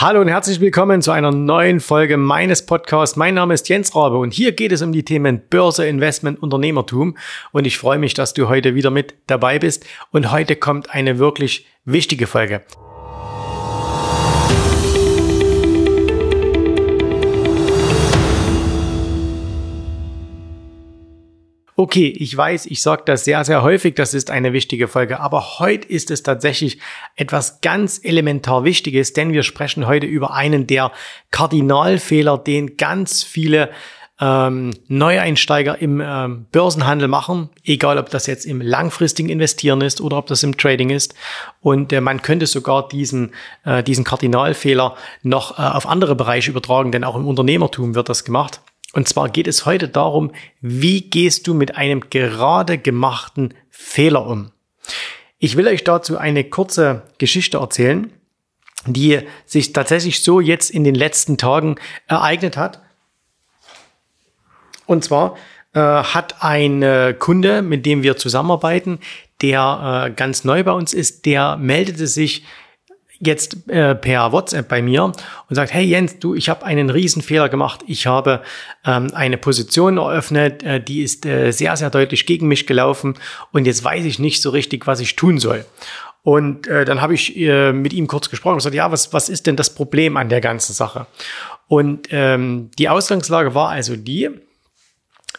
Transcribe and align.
Hallo 0.00 0.22
und 0.22 0.28
herzlich 0.28 0.60
willkommen 0.60 1.02
zu 1.02 1.10
einer 1.10 1.30
neuen 1.30 1.78
Folge 1.78 2.16
meines 2.16 2.64
Podcasts. 2.64 3.16
Mein 3.16 3.34
Name 3.34 3.52
ist 3.52 3.68
Jens 3.68 3.94
Rabe 3.94 4.16
und 4.16 4.32
hier 4.32 4.52
geht 4.52 4.72
es 4.72 4.80
um 4.80 4.92
die 4.92 5.04
Themen 5.04 5.42
Börse, 5.50 5.86
Investment, 5.86 6.42
Unternehmertum. 6.42 7.18
Und 7.52 7.66
ich 7.66 7.76
freue 7.76 7.98
mich, 7.98 8.14
dass 8.14 8.32
du 8.32 8.48
heute 8.48 8.74
wieder 8.74 8.90
mit 8.90 9.12
dabei 9.26 9.58
bist. 9.58 9.84
Und 10.10 10.32
heute 10.32 10.56
kommt 10.56 10.88
eine 10.94 11.18
wirklich 11.18 11.66
wichtige 11.84 12.26
Folge. 12.26 12.62
Okay, 21.80 22.12
ich 22.14 22.36
weiß, 22.36 22.66
ich 22.66 22.82
sage 22.82 23.04
das 23.06 23.24
sehr, 23.24 23.42
sehr 23.42 23.62
häufig, 23.62 23.94
das 23.94 24.12
ist 24.12 24.30
eine 24.30 24.52
wichtige 24.52 24.86
Folge, 24.86 25.18
aber 25.18 25.60
heute 25.60 25.88
ist 25.88 26.10
es 26.10 26.22
tatsächlich 26.22 26.78
etwas 27.16 27.62
ganz 27.62 27.98
elementar 28.04 28.64
Wichtiges, 28.64 29.14
denn 29.14 29.32
wir 29.32 29.42
sprechen 29.42 29.86
heute 29.86 30.04
über 30.04 30.34
einen 30.34 30.66
der 30.66 30.92
Kardinalfehler, 31.30 32.36
den 32.36 32.76
ganz 32.76 33.22
viele 33.22 33.70
ähm, 34.20 34.74
Neueinsteiger 34.88 35.80
im 35.80 36.02
ähm, 36.04 36.44
Börsenhandel 36.52 37.08
machen, 37.08 37.48
egal 37.64 37.96
ob 37.96 38.10
das 38.10 38.26
jetzt 38.26 38.44
im 38.44 38.60
langfristigen 38.60 39.30
Investieren 39.30 39.80
ist 39.80 40.02
oder 40.02 40.18
ob 40.18 40.26
das 40.26 40.42
im 40.42 40.58
Trading 40.58 40.90
ist. 40.90 41.14
Und 41.62 41.94
äh, 41.94 42.02
man 42.02 42.20
könnte 42.20 42.44
sogar 42.44 42.88
diesen, 42.88 43.32
äh, 43.64 43.82
diesen 43.82 44.04
Kardinalfehler 44.04 44.96
noch 45.22 45.58
äh, 45.58 45.62
auf 45.62 45.86
andere 45.86 46.14
Bereiche 46.14 46.50
übertragen, 46.50 46.92
denn 46.92 47.04
auch 47.04 47.16
im 47.16 47.26
Unternehmertum 47.26 47.94
wird 47.94 48.10
das 48.10 48.24
gemacht. 48.24 48.60
Und 48.92 49.08
zwar 49.08 49.28
geht 49.28 49.46
es 49.46 49.66
heute 49.66 49.88
darum, 49.88 50.32
wie 50.60 51.02
gehst 51.02 51.46
du 51.46 51.54
mit 51.54 51.76
einem 51.76 52.10
gerade 52.10 52.78
gemachten 52.78 53.54
Fehler 53.70 54.26
um? 54.26 54.50
Ich 55.38 55.56
will 55.56 55.68
euch 55.68 55.84
dazu 55.84 56.18
eine 56.18 56.44
kurze 56.44 57.02
Geschichte 57.18 57.58
erzählen, 57.58 58.12
die 58.86 59.20
sich 59.46 59.72
tatsächlich 59.72 60.22
so 60.22 60.40
jetzt 60.40 60.70
in 60.70 60.84
den 60.84 60.94
letzten 60.94 61.38
Tagen 61.38 61.76
ereignet 62.06 62.56
hat. 62.56 62.82
Und 64.86 65.04
zwar 65.04 65.36
äh, 65.72 65.80
hat 65.80 66.42
ein 66.42 66.82
äh, 66.82 67.14
Kunde, 67.16 67.62
mit 67.62 67.86
dem 67.86 68.02
wir 68.02 68.16
zusammenarbeiten, 68.16 68.98
der 69.40 70.08
äh, 70.08 70.10
ganz 70.10 70.44
neu 70.44 70.64
bei 70.64 70.72
uns 70.72 70.92
ist, 70.92 71.26
der 71.26 71.56
meldete 71.56 72.06
sich 72.06 72.44
jetzt 73.20 73.68
äh, 73.68 73.94
per 73.94 74.32
WhatsApp 74.32 74.68
bei 74.68 74.82
mir 74.82 75.04
und 75.04 75.14
sagt, 75.50 75.72
hey 75.72 75.84
Jens, 75.84 76.18
du, 76.18 76.34
ich 76.34 76.48
habe 76.48 76.64
einen 76.64 76.90
Riesenfehler 76.90 77.48
gemacht. 77.48 77.80
Ich 77.86 78.06
habe 78.06 78.42
ähm, 78.84 79.10
eine 79.14 79.36
Position 79.36 79.98
eröffnet, 79.98 80.62
äh, 80.62 80.82
die 80.82 81.02
ist 81.02 81.26
äh, 81.26 81.50
sehr, 81.52 81.76
sehr 81.76 81.90
deutlich 81.90 82.26
gegen 82.26 82.48
mich 82.48 82.66
gelaufen 82.66 83.14
und 83.52 83.66
jetzt 83.66 83.84
weiß 83.84 84.04
ich 84.06 84.18
nicht 84.18 84.40
so 84.40 84.50
richtig, 84.50 84.86
was 84.86 85.00
ich 85.00 85.16
tun 85.16 85.38
soll. 85.38 85.64
Und 86.22 86.66
äh, 86.66 86.84
dann 86.84 87.00
habe 87.00 87.14
ich 87.14 87.36
äh, 87.36 87.72
mit 87.72 87.92
ihm 87.92 88.06
kurz 88.06 88.28
gesprochen 88.28 88.54
und 88.54 88.58
gesagt, 88.58 88.74
ja, 88.74 88.90
was, 88.90 89.12
was 89.12 89.28
ist 89.28 89.46
denn 89.46 89.56
das 89.56 89.74
Problem 89.74 90.16
an 90.16 90.28
der 90.28 90.40
ganzen 90.40 90.72
Sache? 90.72 91.06
Und 91.66 92.08
ähm, 92.10 92.70
die 92.78 92.88
Ausgangslage 92.88 93.54
war 93.54 93.68
also 93.68 93.96
die, 93.96 94.30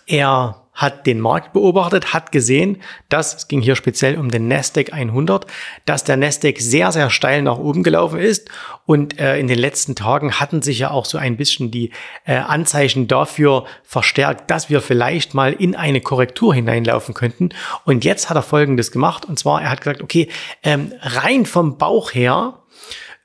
er 0.07 0.61
hat 0.81 1.05
den 1.05 1.19
Markt 1.19 1.53
beobachtet, 1.53 2.13
hat 2.13 2.31
gesehen, 2.31 2.81
dass, 3.09 3.35
es 3.35 3.47
ging 3.47 3.61
hier 3.61 3.75
speziell 3.75 4.17
um 4.17 4.31
den 4.31 4.47
Nasdaq 4.47 4.93
100, 4.93 5.45
dass 5.85 6.03
der 6.03 6.17
Nasdaq 6.17 6.59
sehr, 6.59 6.91
sehr 6.91 7.09
steil 7.09 7.41
nach 7.41 7.57
oben 7.57 7.83
gelaufen 7.83 8.19
ist 8.19 8.49
und 8.85 9.19
äh, 9.19 9.37
in 9.37 9.47
den 9.47 9.59
letzten 9.59 9.95
Tagen 9.95 10.39
hatten 10.39 10.61
sich 10.61 10.79
ja 10.79 10.91
auch 10.91 11.05
so 11.05 11.17
ein 11.17 11.37
bisschen 11.37 11.71
die 11.71 11.91
äh, 12.25 12.35
Anzeichen 12.35 13.07
dafür 13.07 13.65
verstärkt, 13.83 14.49
dass 14.49 14.69
wir 14.69 14.81
vielleicht 14.81 15.33
mal 15.33 15.53
in 15.53 15.75
eine 15.75 16.01
Korrektur 16.01 16.53
hineinlaufen 16.55 17.13
könnten. 17.13 17.49
Und 17.85 18.03
jetzt 18.03 18.29
hat 18.29 18.37
er 18.37 18.43
Folgendes 18.43 18.91
gemacht 18.91 19.25
und 19.25 19.37
zwar, 19.37 19.61
er 19.61 19.69
hat 19.69 19.81
gesagt, 19.81 20.01
okay, 20.01 20.29
ähm, 20.63 20.93
rein 21.01 21.45
vom 21.45 21.77
Bauch 21.77 22.13
her 22.13 22.59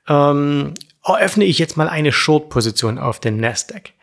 ähm, 0.07 0.73
eröffne 1.03 1.45
ich 1.45 1.57
jetzt 1.57 1.77
mal 1.77 1.89
eine 1.89 2.11
Short-Position 2.11 2.99
auf 2.99 3.19
den 3.19 3.37
Nasdaq. 3.37 3.93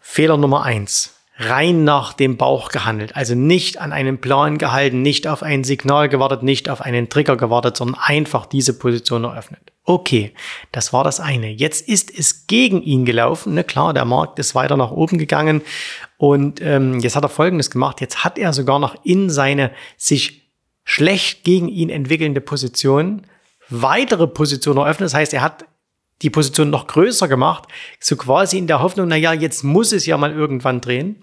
Fehler 0.00 0.36
Nummer 0.36 0.62
eins 0.62 1.15
rein 1.38 1.84
nach 1.84 2.14
dem 2.14 2.36
Bauch 2.36 2.70
gehandelt. 2.70 3.14
Also 3.14 3.34
nicht 3.34 3.78
an 3.78 3.92
einem 3.92 4.18
Plan 4.18 4.58
gehalten, 4.58 5.02
nicht 5.02 5.26
auf 5.26 5.42
ein 5.42 5.64
Signal 5.64 6.08
gewartet, 6.08 6.42
nicht 6.42 6.68
auf 6.68 6.80
einen 6.80 7.08
Trigger 7.08 7.36
gewartet, 7.36 7.76
sondern 7.76 8.00
einfach 8.02 8.46
diese 8.46 8.78
Position 8.78 9.24
eröffnet. 9.24 9.60
Okay, 9.84 10.32
das 10.72 10.92
war 10.92 11.04
das 11.04 11.20
eine. 11.20 11.50
Jetzt 11.50 11.86
ist 11.86 12.16
es 12.16 12.46
gegen 12.46 12.82
ihn 12.82 13.04
gelaufen. 13.04 13.54
Ne? 13.54 13.64
Klar, 13.64 13.92
der 13.92 14.04
Markt 14.04 14.38
ist 14.38 14.54
weiter 14.54 14.76
nach 14.76 14.90
oben 14.90 15.18
gegangen 15.18 15.62
und 16.16 16.60
ähm, 16.62 17.00
jetzt 17.00 17.16
hat 17.16 17.24
er 17.24 17.28
Folgendes 17.28 17.70
gemacht. 17.70 18.00
Jetzt 18.00 18.24
hat 18.24 18.38
er 18.38 18.52
sogar 18.52 18.78
noch 18.78 18.96
in 19.04 19.30
seine 19.30 19.70
sich 19.96 20.50
schlecht 20.84 21.44
gegen 21.44 21.68
ihn 21.68 21.90
entwickelnde 21.90 22.40
Position 22.40 23.26
weitere 23.68 24.26
Position 24.26 24.76
eröffnet. 24.76 25.06
Das 25.06 25.14
heißt, 25.14 25.34
er 25.34 25.42
hat 25.42 25.64
die 26.22 26.30
Position 26.30 26.70
noch 26.70 26.86
größer 26.86 27.28
gemacht, 27.28 27.68
so 28.00 28.16
quasi 28.16 28.58
in 28.58 28.66
der 28.66 28.80
Hoffnung, 28.80 29.08
na 29.08 29.16
ja, 29.16 29.32
jetzt 29.32 29.64
muss 29.64 29.92
es 29.92 30.06
ja 30.06 30.16
mal 30.16 30.32
irgendwann 30.32 30.80
drehen. 30.80 31.22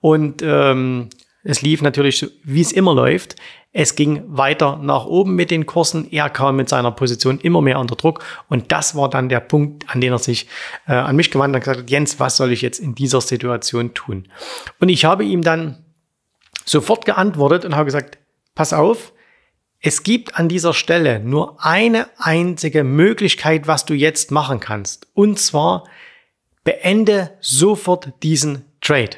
Und 0.00 0.42
ähm, 0.42 1.10
es 1.44 1.62
lief 1.62 1.82
natürlich, 1.82 2.18
so, 2.18 2.28
wie 2.44 2.60
es 2.60 2.72
immer 2.72 2.94
läuft. 2.94 3.36
Es 3.72 3.94
ging 3.96 4.22
weiter 4.26 4.76
nach 4.76 5.06
oben 5.06 5.34
mit 5.34 5.50
den 5.50 5.66
Kursen. 5.66 6.10
Er 6.10 6.28
kam 6.28 6.56
mit 6.56 6.68
seiner 6.68 6.90
Position 6.90 7.40
immer 7.40 7.62
mehr 7.62 7.78
unter 7.78 7.96
Druck. 7.96 8.22
Und 8.48 8.70
das 8.70 8.94
war 8.94 9.08
dann 9.08 9.28
der 9.28 9.40
Punkt, 9.40 9.88
an 9.88 10.00
den 10.00 10.12
er 10.12 10.18
sich 10.18 10.46
äh, 10.86 10.92
an 10.92 11.16
mich 11.16 11.30
gewandt 11.30 11.54
und 11.54 11.60
gesagt 11.60 11.80
hat, 11.80 11.90
Jens, 11.90 12.20
was 12.20 12.36
soll 12.36 12.52
ich 12.52 12.62
jetzt 12.62 12.78
in 12.78 12.94
dieser 12.94 13.20
Situation 13.20 13.94
tun? 13.94 14.28
Und 14.78 14.88
ich 14.88 15.04
habe 15.04 15.24
ihm 15.24 15.42
dann 15.42 15.84
sofort 16.64 17.06
geantwortet 17.06 17.64
und 17.64 17.74
habe 17.74 17.86
gesagt, 17.86 18.18
pass 18.54 18.72
auf, 18.72 19.12
es 19.84 20.04
gibt 20.04 20.36
an 20.36 20.48
dieser 20.48 20.74
Stelle 20.74 21.18
nur 21.18 21.56
eine 21.64 22.08
einzige 22.16 22.84
Möglichkeit, 22.84 23.66
was 23.66 23.84
du 23.84 23.94
jetzt 23.94 24.30
machen 24.30 24.60
kannst. 24.60 25.08
Und 25.12 25.40
zwar 25.40 25.84
beende 26.62 27.36
sofort 27.40 28.12
diesen 28.22 28.64
Trade. 28.80 29.16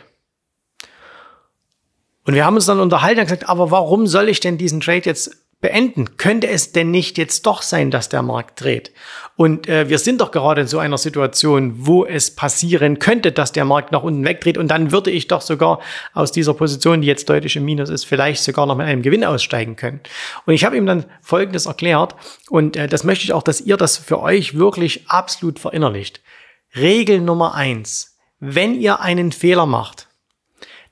Und 2.25 2.33
wir 2.33 2.47
haben 2.47 2.55
uns 2.55 2.65
dann 2.65 2.81
unterhalten 2.81 3.21
und 3.21 3.27
gesagt, 3.27 3.47
aber 3.47 3.71
warum 3.71 4.07
soll 4.07 4.31
ich 4.31 4.41
denn 4.41 4.57
diesen 4.57 4.81
Trade 4.81 5.03
jetzt 5.05 5.44
beenden? 5.65 6.19
Könnte 6.19 6.47
es 6.47 6.73
denn 6.73 6.91
nicht 6.91 7.17
jetzt 7.17 7.47
doch 7.47 7.63
sein, 7.63 7.91
dass 7.91 8.11
der 8.11 8.21
Markt 8.21 8.61
dreht? 8.61 8.93
Und 9.35 9.67
äh, 9.67 9.89
wir 9.89 9.99
sind 9.99 10.21
doch 10.21 10.31
gerade 10.31 10.61
in 10.61 10.67
so 10.67 10.79
einer 10.79 10.99
Situation, 10.99 11.87
wo 11.87 12.05
es 12.05 12.37
passieren 12.37 12.99
könnte, 12.99 13.33
dass 13.33 13.51
der 13.51 13.65
Markt 13.65 13.91
nach 13.91 14.03
unten 14.03 14.27
wegdreht 14.27 14.59
und 14.59 14.69
dann 14.69 14.93
würde 14.93 15.11
ich 15.11 15.27
doch 15.27 15.41
sogar 15.41 15.81
aus 16.13 16.33
dieser 16.33 16.53
Position, 16.53 17.01
die 17.01 17.07
jetzt 17.07 17.31
deutlich 17.31 17.57
im 17.57 17.65
Minus 17.65 17.89
ist, 17.89 18.05
vielleicht 18.05 18.43
sogar 18.43 18.67
noch 18.67 18.77
mit 18.77 18.87
einem 18.87 19.01
Gewinn 19.01 19.25
aussteigen 19.25 19.75
können. 19.75 20.01
Und 20.45 20.53
ich 20.53 20.67
habe 20.67 20.77
ihm 20.77 20.85
dann 20.85 21.07
Folgendes 21.23 21.65
erklärt 21.65 22.15
und 22.51 22.77
äh, 22.77 22.87
das 22.87 23.03
möchte 23.03 23.25
ich 23.25 23.33
auch, 23.33 23.43
dass 23.43 23.63
ihr 23.63 23.79
das 23.79 23.97
für 23.97 24.21
euch 24.21 24.59
wirklich 24.59 25.09
absolut 25.09 25.59
verinnerlicht. 25.59 26.21
Regel 26.77 27.23
Nummer 27.23 27.55
eins. 27.55 28.19
Wenn 28.39 28.79
ihr 28.79 29.01
einen 29.01 29.33
Fehler 29.33 29.65
macht, 29.65 30.09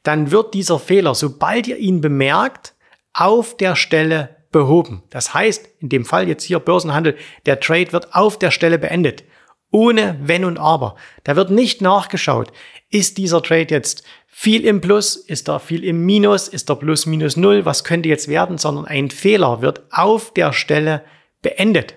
dann 0.02 0.30
wird 0.30 0.54
dieser 0.54 0.78
Fehler, 0.78 1.14
sobald 1.14 1.66
ihr 1.66 1.76
ihn 1.76 2.00
bemerkt, 2.00 2.72
auf 3.12 3.54
der 3.58 3.76
Stelle 3.76 4.41
behoben. 4.52 5.02
Das 5.10 5.34
heißt, 5.34 5.68
in 5.80 5.88
dem 5.88 6.04
Fall 6.04 6.28
jetzt 6.28 6.44
hier 6.44 6.60
Börsenhandel, 6.60 7.16
der 7.46 7.60
Trade 7.60 7.92
wird 7.92 8.14
auf 8.14 8.38
der 8.38 8.50
Stelle 8.50 8.78
beendet. 8.78 9.24
Ohne 9.70 10.18
Wenn 10.22 10.44
und 10.44 10.58
Aber. 10.58 10.96
Da 11.24 11.34
wird 11.34 11.50
nicht 11.50 11.80
nachgeschaut. 11.80 12.52
Ist 12.90 13.16
dieser 13.16 13.42
Trade 13.42 13.68
jetzt 13.70 14.04
viel 14.26 14.64
im 14.66 14.80
Plus? 14.82 15.16
Ist 15.16 15.48
da 15.48 15.58
viel 15.58 15.82
im 15.82 16.04
Minus? 16.04 16.46
Ist 16.46 16.68
da 16.68 16.74
Plus 16.74 17.06
minus 17.06 17.36
Null? 17.36 17.64
Was 17.64 17.82
könnte 17.82 18.08
jetzt 18.08 18.28
werden? 18.28 18.58
Sondern 18.58 18.84
ein 18.84 19.10
Fehler 19.10 19.62
wird 19.62 19.82
auf 19.90 20.34
der 20.34 20.52
Stelle 20.52 21.02
beendet. 21.40 21.94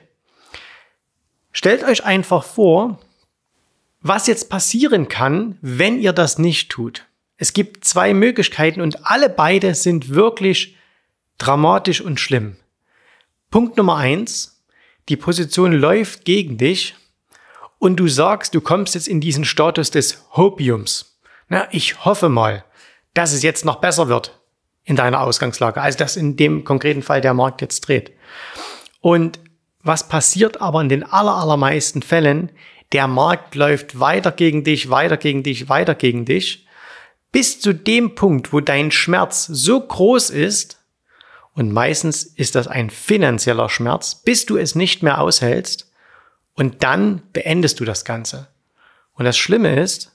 Stellt 1.52 1.84
euch 1.84 2.06
einfach 2.06 2.44
vor, 2.44 3.00
was 4.02 4.28
jetzt 4.28 4.50
passieren 4.50 5.08
kann, 5.08 5.58
wenn 5.62 6.00
ihr 6.00 6.14
das 6.14 6.38
nicht 6.38 6.70
tut. 6.70 7.06
Es 7.38 7.54
gibt 7.54 7.84
zwei 7.84 8.14
Möglichkeiten 8.14 8.80
und 8.80 9.06
alle 9.06 9.30
beide 9.30 9.76
sind 9.76 10.10
wirklich 10.10 10.78
dramatisch 11.38 12.02
und 12.02 12.20
schlimm. 12.20 12.58
Punkt 13.52 13.78
Nummer 13.78 13.98
eins, 13.98 14.64
die 15.10 15.18
Position 15.18 15.72
läuft 15.74 16.26
gegen 16.26 16.58
dich 16.58 16.96
und 17.80 17.98
du 17.98 18.08
sagst, 18.08 18.56
du 18.56 18.62
kommst 18.62 18.96
jetzt 18.96 19.08
in 19.08 19.22
diesen 19.22 19.46
Status 19.46 19.92
des 19.92 20.26
Hopiums. 20.32 21.20
Na, 21.48 21.68
ich 21.72 22.04
hoffe 22.06 22.30
mal, 22.30 22.66
dass 23.14 23.34
es 23.34 23.44
jetzt 23.44 23.66
noch 23.66 23.78
besser 23.78 24.08
wird 24.08 24.40
in 24.84 24.96
deiner 24.96 25.22
Ausgangslage, 25.22 25.82
als 25.82 25.98
dass 25.98 26.16
in 26.16 26.36
dem 26.36 26.64
konkreten 26.64 27.02
Fall 27.02 27.22
der 27.22 27.34
Markt 27.34 27.62
jetzt 27.62 27.82
dreht. 27.82 28.12
Und 29.02 29.40
was 29.84 30.08
passiert 30.08 30.62
aber 30.62 30.82
in 30.82 30.90
den 30.90 31.04
aller, 31.04 31.36
allermeisten 31.36 32.02
Fällen? 32.02 32.52
Der 32.92 33.08
Markt 33.08 33.56
läuft 33.56 34.00
weiter 34.00 34.32
gegen 34.32 34.64
dich, 34.64 34.90
weiter 34.90 35.18
gegen 35.18 35.44
dich, 35.44 35.70
weiter 35.70 35.96
gegen 35.96 36.26
dich, 36.26 36.66
bis 37.32 37.60
zu 37.60 37.74
dem 37.74 38.16
Punkt, 38.16 38.54
wo 38.54 38.62
dein 38.62 38.92
Schmerz 38.92 39.46
so 39.46 39.80
groß 39.80 40.30
ist, 40.30 40.80
und 41.56 41.72
meistens 41.72 42.24
ist 42.24 42.56
das 42.56 42.68
ein 42.68 42.90
finanzieller 42.90 43.70
Schmerz, 43.70 44.16
bis 44.16 44.46
du 44.46 44.58
es 44.58 44.76
nicht 44.76 45.02
mehr 45.02 45.20
aushältst 45.20 45.92
und 46.54 46.84
dann 46.84 47.24
beendest 47.34 47.80
du 47.80 47.86
das 47.86 48.06
Ganze. 48.06 48.48
Und 49.14 49.26
das 49.26 49.38
Schlimme 49.38 49.80
ist, 49.80 50.12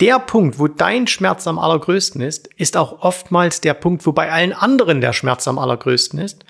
der 0.00 0.20
Punkt, 0.20 0.60
wo 0.60 0.68
dein 0.68 1.08
Schmerz 1.08 1.48
am 1.48 1.58
allergrößten 1.58 2.20
ist, 2.20 2.46
ist 2.54 2.76
auch 2.76 3.00
oftmals 3.00 3.60
der 3.60 3.74
Punkt, 3.74 4.06
wo 4.06 4.12
bei 4.12 4.30
allen 4.30 4.52
anderen 4.52 5.00
der 5.00 5.12
Schmerz 5.12 5.48
am 5.48 5.58
allergrößten 5.58 6.20
ist. 6.20 6.44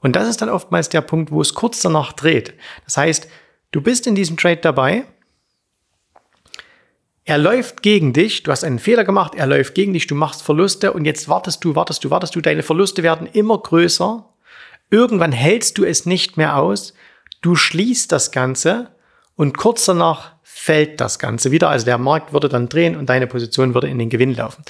Und 0.00 0.16
das 0.16 0.28
ist 0.28 0.42
dann 0.42 0.48
oftmals 0.48 0.88
der 0.88 1.02
Punkt, 1.02 1.30
wo 1.30 1.40
es 1.40 1.54
kurz 1.54 1.80
danach 1.80 2.12
dreht. 2.12 2.54
Das 2.84 2.96
heißt, 2.96 3.28
Du 3.70 3.82
bist 3.82 4.06
in 4.06 4.14
diesem 4.14 4.36
Trade 4.36 4.56
dabei. 4.56 5.04
Er 7.28 7.36
läuft 7.36 7.82
gegen 7.82 8.14
dich. 8.14 8.42
Du 8.42 8.50
hast 8.50 8.64
einen 8.64 8.78
Fehler 8.78 9.04
gemacht. 9.04 9.34
Er 9.34 9.46
läuft 9.46 9.74
gegen 9.74 9.92
dich. 9.92 10.06
Du 10.06 10.14
machst 10.14 10.42
Verluste 10.42 10.94
und 10.94 11.04
jetzt 11.04 11.28
wartest 11.28 11.62
du, 11.62 11.74
wartest 11.74 12.02
du, 12.02 12.08
wartest 12.08 12.34
du. 12.34 12.40
Deine 12.40 12.62
Verluste 12.62 13.02
werden 13.02 13.26
immer 13.30 13.58
größer. 13.58 14.24
Irgendwann 14.88 15.32
hältst 15.32 15.76
du 15.76 15.84
es 15.84 16.06
nicht 16.06 16.38
mehr 16.38 16.56
aus. 16.56 16.94
Du 17.42 17.54
schließt 17.54 18.10
das 18.10 18.30
Ganze 18.30 18.88
und 19.36 19.58
kurz 19.58 19.84
danach 19.84 20.36
fällt 20.42 21.02
das 21.02 21.18
Ganze 21.18 21.50
wieder. 21.50 21.68
Also 21.68 21.84
der 21.84 21.98
Markt 21.98 22.32
würde 22.32 22.48
dann 22.48 22.70
drehen 22.70 22.96
und 22.96 23.10
deine 23.10 23.26
Position 23.26 23.74
würde 23.74 23.88
in 23.88 23.98
den 23.98 24.08
Gewinn 24.08 24.34
laufen. 24.34 24.64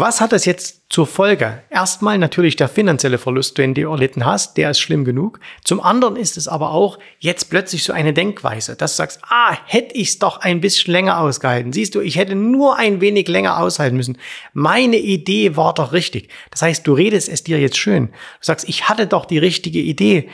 Was 0.00 0.20
hat 0.20 0.30
das 0.30 0.44
jetzt 0.44 0.82
zur 0.90 1.08
Folge? 1.08 1.60
Erstmal 1.70 2.18
natürlich 2.18 2.54
der 2.54 2.68
finanzielle 2.68 3.18
Verlust, 3.18 3.58
den 3.58 3.74
du 3.74 3.90
erlitten 3.90 4.24
hast, 4.24 4.56
der 4.56 4.70
ist 4.70 4.78
schlimm 4.78 5.04
genug. 5.04 5.40
Zum 5.64 5.80
anderen 5.80 6.14
ist 6.14 6.36
es 6.36 6.46
aber 6.46 6.70
auch 6.70 7.00
jetzt 7.18 7.50
plötzlich 7.50 7.82
so 7.82 7.92
eine 7.92 8.12
Denkweise, 8.12 8.76
dass 8.76 8.92
du 8.92 8.98
sagst, 8.98 9.18
ah, 9.28 9.56
hätte 9.66 9.96
ich 9.96 10.10
es 10.10 10.18
doch 10.20 10.36
ein 10.38 10.60
bisschen 10.60 10.92
länger 10.92 11.18
ausgehalten. 11.18 11.72
Siehst 11.72 11.96
du, 11.96 12.00
ich 12.00 12.14
hätte 12.14 12.36
nur 12.36 12.76
ein 12.76 13.00
wenig 13.00 13.26
länger 13.26 13.58
aushalten 13.58 13.96
müssen. 13.96 14.18
Meine 14.52 14.98
Idee 14.98 15.56
war 15.56 15.74
doch 15.74 15.92
richtig. 15.92 16.28
Das 16.52 16.62
heißt, 16.62 16.86
du 16.86 16.92
redest 16.92 17.28
es 17.28 17.42
dir 17.42 17.58
jetzt 17.58 17.76
schön. 17.76 18.06
Du 18.06 18.12
sagst, 18.42 18.68
ich 18.68 18.88
hatte 18.88 19.08
doch 19.08 19.24
die 19.24 19.38
richtige 19.38 19.80
Idee. 19.80 20.28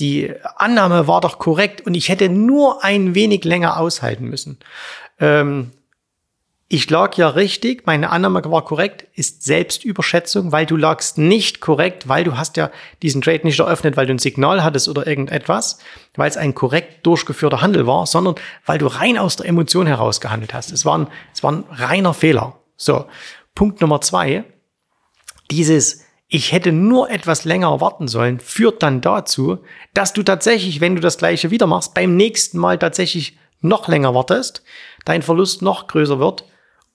Die 0.00 0.32
Annahme 0.56 1.06
war 1.06 1.20
doch 1.20 1.38
korrekt 1.38 1.82
und 1.82 1.92
ich 1.92 2.08
hätte 2.08 2.30
nur 2.30 2.82
ein 2.82 3.14
wenig 3.14 3.44
länger 3.44 3.78
aushalten 3.78 4.24
müssen. 4.24 4.58
Ähm, 5.20 5.72
ich 6.72 6.88
lag 6.88 7.18
ja 7.18 7.28
richtig, 7.28 7.84
meine 7.84 8.08
Annahme 8.08 8.42
war 8.46 8.64
korrekt, 8.64 9.06
ist 9.12 9.42
Selbstüberschätzung, 9.42 10.52
weil 10.52 10.64
du 10.64 10.78
lagst 10.78 11.18
nicht 11.18 11.60
korrekt, 11.60 12.08
weil 12.08 12.24
du 12.24 12.38
hast 12.38 12.56
ja 12.56 12.70
diesen 13.02 13.20
Trade 13.20 13.42
nicht 13.44 13.58
eröffnet, 13.58 13.98
weil 13.98 14.06
du 14.06 14.14
ein 14.14 14.18
Signal 14.18 14.64
hattest 14.64 14.88
oder 14.88 15.06
irgendetwas, 15.06 15.80
weil 16.14 16.30
es 16.30 16.38
ein 16.38 16.54
korrekt 16.54 17.04
durchgeführter 17.04 17.60
Handel 17.60 17.86
war, 17.86 18.06
sondern 18.06 18.36
weil 18.64 18.78
du 18.78 18.86
rein 18.86 19.18
aus 19.18 19.36
der 19.36 19.44
Emotion 19.44 19.86
heraus 19.86 20.22
gehandelt 20.22 20.54
hast. 20.54 20.72
Es 20.72 20.86
war 20.86 20.96
ein, 20.96 21.08
es 21.34 21.42
war 21.42 21.52
ein 21.52 21.64
reiner 21.68 22.14
Fehler. 22.14 22.58
So, 22.78 23.04
Punkt 23.54 23.82
Nummer 23.82 24.00
zwei, 24.00 24.44
dieses 25.50 26.06
ich 26.28 26.52
hätte 26.52 26.72
nur 26.72 27.10
etwas 27.10 27.44
länger 27.44 27.82
warten 27.82 28.08
sollen, 28.08 28.40
führt 28.40 28.82
dann 28.82 29.02
dazu, 29.02 29.58
dass 29.92 30.14
du 30.14 30.22
tatsächlich, 30.22 30.80
wenn 30.80 30.94
du 30.94 31.02
das 31.02 31.18
gleiche 31.18 31.50
wieder 31.50 31.66
machst, 31.66 31.92
beim 31.92 32.16
nächsten 32.16 32.56
Mal 32.56 32.78
tatsächlich 32.78 33.36
noch 33.60 33.88
länger 33.88 34.14
wartest, 34.14 34.62
dein 35.04 35.20
Verlust 35.20 35.60
noch 35.60 35.86
größer 35.86 36.18
wird 36.18 36.46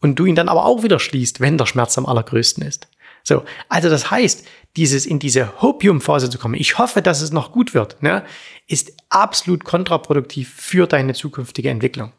und 0.01 0.15
du 0.19 0.25
ihn 0.25 0.35
dann 0.35 0.49
aber 0.49 0.65
auch 0.65 0.83
wieder 0.83 0.99
schließt, 0.99 1.39
wenn 1.39 1.57
der 1.57 1.65
Schmerz 1.65 1.97
am 1.97 2.05
allergrößten 2.05 2.65
ist. 2.65 2.88
So, 3.23 3.44
also 3.67 3.89
das 3.89 4.09
heißt, 4.09 4.45
dieses 4.77 5.05
in 5.05 5.19
diese 5.19 5.61
Hopium-Phase 5.61 6.29
zu 6.29 6.38
kommen, 6.38 6.55
ich 6.55 6.77
hoffe, 6.77 7.01
dass 7.01 7.21
es 7.21 7.31
noch 7.31 7.51
gut 7.51 7.73
wird, 7.73 8.01
ne, 8.01 8.23
ist 8.67 8.94
absolut 9.09 9.63
kontraproduktiv 9.63 10.53
für 10.55 10.88
deine 10.88 11.13
zukünftige 11.13 11.69
Entwicklung. 11.69 12.13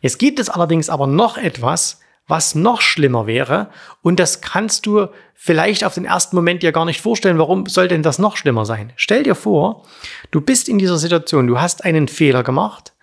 Jetzt 0.00 0.18
gibt 0.18 0.38
es 0.38 0.50
allerdings 0.50 0.90
aber 0.90 1.06
noch 1.06 1.38
etwas, 1.38 2.00
was 2.26 2.54
noch 2.54 2.80
schlimmer 2.80 3.26
wäre. 3.26 3.68
Und 4.02 4.18
das 4.18 4.40
kannst 4.40 4.86
du 4.86 5.08
vielleicht 5.34 5.84
auf 5.84 5.94
den 5.94 6.04
ersten 6.04 6.36
Moment 6.36 6.62
dir 6.62 6.72
gar 6.72 6.84
nicht 6.84 7.00
vorstellen. 7.00 7.38
Warum 7.38 7.66
soll 7.66 7.88
denn 7.88 8.02
das 8.02 8.18
noch 8.18 8.36
schlimmer 8.36 8.64
sein? 8.64 8.92
Stell 8.96 9.22
dir 9.22 9.34
vor, 9.34 9.84
du 10.30 10.40
bist 10.40 10.68
in 10.68 10.78
dieser 10.78 10.98
Situation, 10.98 11.46
du 11.46 11.60
hast 11.60 11.84
einen 11.84 12.08
Fehler 12.08 12.42
gemacht 12.42 12.94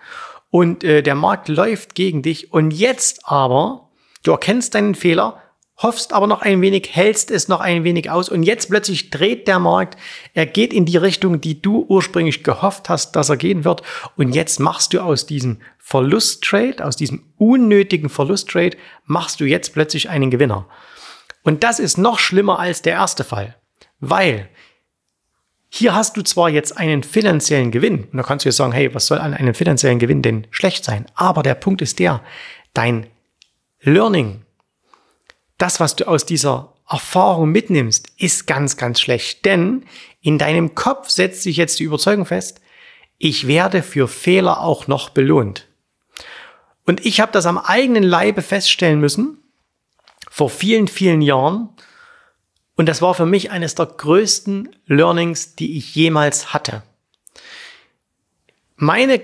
und 0.50 0.84
äh, 0.84 1.04
der 1.04 1.16
Markt 1.16 1.48
läuft 1.50 1.96
gegen 1.96 2.22
dich 2.22 2.52
und 2.52 2.72
jetzt 2.72 3.22
aber 3.28 3.90
Du 4.24 4.32
erkennst 4.32 4.76
deinen 4.76 4.96
Fehler, 4.96 5.42
hoffst 5.78 6.14
aber 6.14 6.28
noch 6.28 6.42
ein 6.42 6.62
wenig, 6.62 6.90
hältst 6.94 7.32
es 7.32 7.48
noch 7.48 7.60
ein 7.60 7.84
wenig 7.84 8.10
aus 8.10 8.30
und 8.30 8.44
jetzt 8.44 8.70
plötzlich 8.70 9.10
dreht 9.10 9.48
der 9.48 9.60
Markt, 9.60 9.98
er 10.34 10.46
geht 10.46 10.74
in 10.74 10.86
die 10.86 10.98
Richtung, 10.98 11.42
die 11.42 11.62
du 11.62 11.86
ursprünglich 11.88 12.44
gehofft 12.44 12.90
hast, 12.90 13.16
dass 13.16 13.30
er 13.30 13.38
gehen 13.38 13.64
wird 13.64 13.82
und 14.16 14.34
jetzt 14.34 14.60
machst 14.60 14.94
du 14.94 15.02
aus 15.02 15.26
diesem 15.26 15.60
Verlusttrade, 15.80 16.86
aus 16.86 16.96
diesem 16.96 17.24
unnötigen 17.38 18.10
Verlusttrade, 18.10 18.78
machst 19.06 19.40
du 19.40 19.46
jetzt 19.46 19.74
plötzlich 19.74 20.10
einen 20.10 20.30
Gewinner. 20.30 20.68
Und 21.44 21.64
das 21.64 21.80
ist 21.80 21.98
noch 21.98 22.20
schlimmer 22.20 22.60
als 22.60 22.84
der 22.84 22.94
erste 22.94 23.24
Fall, 23.24 23.56
weil 24.00 24.50
hier 25.74 25.96
hast 25.96 26.18
du 26.18 26.22
zwar 26.22 26.50
jetzt 26.50 26.78
einen 26.78 27.02
finanziellen 27.02 27.72
Gewinn, 27.72 28.04
und 28.04 28.18
da 28.18 28.24
kannst 28.24 28.46
du 28.46 28.50
jetzt 28.50 28.58
sagen, 28.58 28.74
hey, 28.74 28.94
was 28.94 29.08
soll 29.08 29.20
an 29.20 29.34
einem 29.34 29.56
finanziellen 29.56 30.00
Gewinn 30.00 30.22
denn 30.22 30.46
schlecht 30.52 30.84
sein? 30.84 31.06
Aber 31.16 31.44
der 31.44 31.56
Punkt 31.56 31.82
ist 31.82 31.98
der, 31.98 32.22
dein 32.74 33.08
Learning, 33.82 34.44
das, 35.58 35.80
was 35.80 35.96
du 35.96 36.08
aus 36.08 36.26
dieser 36.26 36.74
Erfahrung 36.90 37.52
mitnimmst, 37.52 38.10
ist 38.18 38.46
ganz, 38.46 38.78
ganz 38.78 39.00
schlecht. 39.00 39.46
Denn 39.46 39.86
in 40.22 40.38
deinem 40.38 40.76
Kopf 40.76 41.10
setzt 41.10 41.44
sich 41.44 41.58
jetzt 41.58 41.80
die 41.80 41.84
Überzeugung 41.84 42.26
fest, 42.26 42.62
ich 43.18 43.48
werde 43.48 43.84
für 43.84 44.08
Fehler 44.08 44.62
auch 44.62 44.88
noch 44.88 45.10
belohnt. 45.10 45.68
Und 46.86 47.06
ich 47.06 47.22
habe 47.22 47.32
das 47.32 47.46
am 47.46 47.58
eigenen 47.58 48.04
Leibe 48.04 48.42
feststellen 48.42 49.00
müssen, 49.00 49.38
vor 50.30 50.50
vielen, 50.50 50.88
vielen 50.88 51.22
Jahren. 51.22 51.70
Und 52.76 52.88
das 52.88 53.02
war 53.02 53.14
für 53.14 53.26
mich 53.28 53.52
eines 53.52 53.76
der 53.76 53.86
größten 53.86 54.76
Learnings, 54.88 55.56
die 55.56 55.78
ich 55.78 55.94
jemals 55.94 56.54
hatte. 56.54 56.82
Meine, 58.76 59.22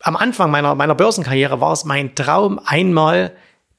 am 0.00 0.16
Anfang 0.16 0.50
meiner, 0.50 0.74
meiner 0.76 0.94
Börsenkarriere 0.94 1.60
war 1.60 1.72
es 1.72 1.84
mein 1.84 2.14
Traum, 2.14 2.60
einmal 2.64 3.36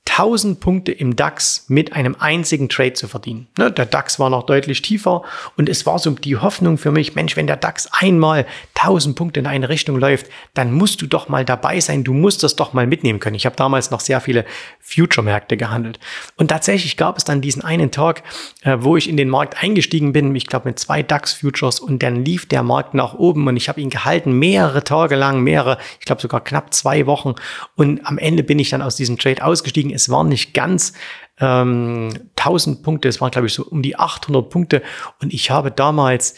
1000 0.10 0.60
Punkte 0.60 0.92
im 0.92 1.16
DAX 1.16 1.66
mit 1.70 1.94
einem 1.94 2.16
einzigen 2.20 2.70
Trade 2.70 2.94
zu 2.94 3.08
verdienen. 3.08 3.48
Ne, 3.58 3.72
der 3.72 3.86
DAX 3.86 4.20
war 4.20 4.30
noch 4.30 4.46
deutlich 4.46 4.82
tiefer 4.82 5.24
und 5.58 5.70
es 5.70 5.86
war 5.86 5.98
so 5.98 6.12
die 6.12 6.38
Hoffnung 6.38 6.78
für 6.78 6.92
mich, 6.92 7.16
Mensch, 7.16 7.36
wenn 7.36 7.48
der 7.48 7.58
DAX 7.58 7.90
einmal 7.92 8.46
1000 8.84 9.16
Punkte 9.16 9.40
in 9.40 9.48
eine 9.48 9.70
Richtung 9.70 9.98
läuft, 9.98 10.28
dann 10.54 10.74
musst 10.74 11.02
du 11.02 11.08
doch 11.08 11.30
mal 11.30 11.46
dabei 11.46 11.80
sein, 11.80 12.04
du 12.04 12.14
musst 12.14 12.44
das 12.44 12.56
doch 12.56 12.74
mal 12.74 12.88
mitnehmen 12.88 13.20
können. 13.20 13.36
Ich 13.36 13.46
habe 13.46 13.56
damals 13.56 13.92
noch 13.92 14.00
sehr 14.00 14.22
viele 14.22 14.46
Future-Märkte 14.80 15.58
gehandelt. 15.58 16.00
Und 16.36 16.50
tatsächlich 16.50 16.98
gab 16.98 17.18
es 17.18 17.24
dann 17.24 17.42
diesen 17.42 17.64
einen 17.64 17.92
Tag, 17.92 18.24
äh, 18.62 18.78
wo 18.80 18.98
ich 18.98 19.10
in 19.10 19.18
den 19.18 19.30
Markt 19.30 19.62
eingestiegen 19.64 20.14
bin, 20.14 20.36
ich 20.36 20.48
glaube 20.48 20.70
mit 20.70 20.80
zwei 20.80 21.04
DAX-Futures 21.04 21.80
und 21.80 22.04
dann 22.04 22.26
lief 22.26 22.48
der 22.48 22.64
Markt 22.64 22.94
nach 22.94 23.14
oben 23.14 23.48
und 23.48 23.58
ich 23.58 23.70
habe 23.70 23.82
ihn 23.82 23.90
gehalten, 23.90 24.34
mehrere 24.34 24.84
Tage 24.84 25.16
lang, 25.16 25.42
mehrere, 25.42 25.78
ich 26.00 26.06
glaube 26.06 26.22
sogar 26.22 26.44
knapp 26.44 26.74
zwei 26.74 27.06
Wochen 27.06 27.36
und 27.76 28.06
am 28.06 28.18
Ende 28.18 28.44
bin 28.44 28.60
ich 28.60 28.70
dann 28.70 28.82
aus 28.82 28.96
diesem 28.96 29.18
Trade 29.18 29.44
ausgestiegen 29.44 29.92
es 29.92 30.10
waren 30.10 30.30
nicht 30.30 30.54
ganz 30.54 30.94
ähm, 31.40 32.10
1000 32.36 32.84
Punkte, 32.84 33.08
es 33.08 33.22
waren 33.22 33.32
glaube 33.32 33.48
ich 33.48 33.54
so 33.54 33.64
um 33.64 33.82
die 33.82 33.98
800 33.98 34.50
Punkte 34.50 34.82
und 35.22 35.34
ich 35.34 35.50
habe 35.52 35.72
damals 35.72 36.36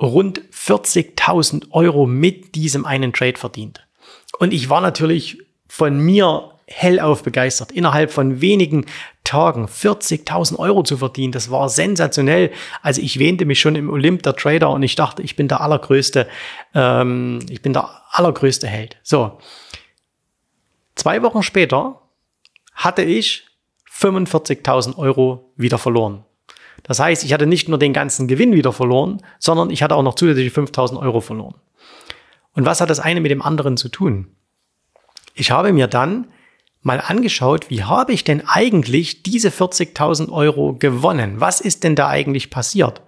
rund 0.00 0.40
40.000 0.52 1.70
Euro 1.70 2.06
mit 2.06 2.54
diesem 2.54 2.84
einen 2.84 3.12
Trade 3.12 3.38
verdient. 3.38 3.86
Und 4.38 4.52
ich 4.52 4.68
war 4.68 4.80
natürlich 4.80 5.38
von 5.66 5.98
mir 5.98 6.52
hellauf 6.66 7.22
begeistert. 7.22 7.70
Innerhalb 7.70 8.10
von 8.10 8.40
wenigen 8.40 8.86
Tagen 9.24 9.66
40.000 9.66 10.58
Euro 10.58 10.82
zu 10.82 10.96
verdienen, 10.96 11.32
das 11.32 11.50
war 11.50 11.68
sensationell. 11.68 12.50
Also 12.82 13.00
ich 13.00 13.18
wähnte 13.18 13.44
mich 13.44 13.60
schon 13.60 13.76
im 13.76 13.90
Olymp 13.90 14.22
der 14.22 14.34
Trader 14.34 14.70
und 14.70 14.82
ich 14.82 14.96
dachte, 14.96 15.22
ich 15.22 15.36
bin 15.36 15.48
der 15.48 15.60
allergrößte, 15.60 16.28
ähm, 16.74 17.38
ich 17.48 17.62
bin 17.62 17.72
der 17.72 17.88
allergrößte 18.10 18.66
Held. 18.66 18.96
So. 19.02 19.38
Zwei 20.96 21.22
Wochen 21.22 21.42
später 21.42 22.00
hatte 22.74 23.02
ich 23.02 23.46
45.000 23.92 24.96
Euro 24.98 25.52
wieder 25.56 25.78
verloren. 25.78 26.24
Das 26.86 27.00
heißt, 27.00 27.24
ich 27.24 27.32
hatte 27.32 27.46
nicht 27.46 27.68
nur 27.68 27.78
den 27.78 27.92
ganzen 27.92 28.28
Gewinn 28.28 28.52
wieder 28.52 28.72
verloren, 28.72 29.20
sondern 29.40 29.70
ich 29.70 29.82
hatte 29.82 29.96
auch 29.96 30.04
noch 30.04 30.14
zusätzliche 30.14 30.60
5.000 30.60 31.00
Euro 31.00 31.20
verloren. 31.20 31.56
Und 32.54 32.64
was 32.64 32.80
hat 32.80 32.90
das 32.90 33.00
eine 33.00 33.20
mit 33.20 33.30
dem 33.30 33.42
anderen 33.42 33.76
zu 33.76 33.88
tun? 33.88 34.28
Ich 35.34 35.50
habe 35.50 35.72
mir 35.72 35.88
dann 35.88 36.28
mal 36.82 37.02
angeschaut, 37.04 37.68
wie 37.68 37.82
habe 37.82 38.12
ich 38.12 38.22
denn 38.22 38.46
eigentlich 38.46 39.24
diese 39.24 39.48
40.000 39.48 40.30
Euro 40.30 40.74
gewonnen? 40.74 41.40
Was 41.40 41.60
ist 41.60 41.82
denn 41.82 41.96
da 41.96 42.08
eigentlich 42.08 42.50
passiert? 42.50 43.02